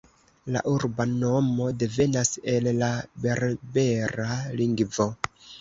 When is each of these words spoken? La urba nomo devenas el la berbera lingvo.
La 0.53 0.61
urba 0.71 1.05
nomo 1.09 1.67
devenas 1.83 2.33
el 2.55 2.71
la 2.79 2.91
berbera 3.27 4.33
lingvo. 4.63 5.11